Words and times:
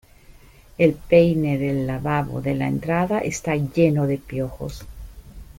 El 0.79 0.95
peine 0.95 1.59
del 1.59 1.85
lavabo 1.85 2.41
de 2.41 2.55
la 2.55 2.67
entrada 2.67 3.19
está 3.19 3.55
llena 3.55 4.07
de 4.07 4.17
piojos. 4.17 4.87